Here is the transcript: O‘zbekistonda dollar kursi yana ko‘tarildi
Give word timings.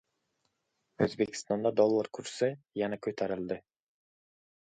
O‘zbekistonda 1.05 1.71
dollar 1.81 2.09
kursi 2.19 2.49
yana 2.83 3.01
ko‘tarildi 3.09 3.61